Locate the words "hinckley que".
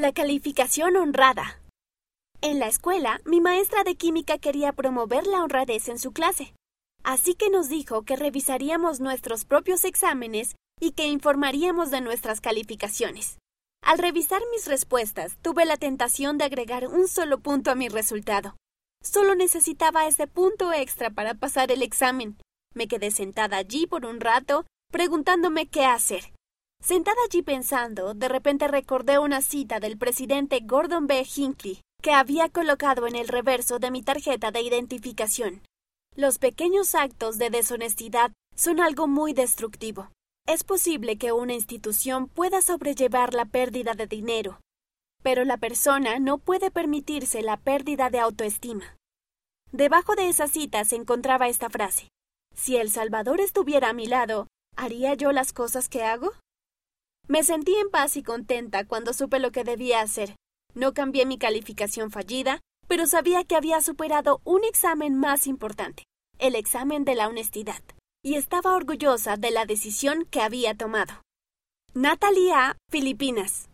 31.36-32.12